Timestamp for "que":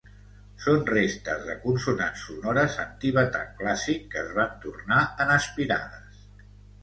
4.15-4.21